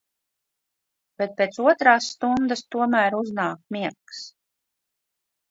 [1.21, 4.25] Bet pēc otrās stundas tomēr uznāk miegs.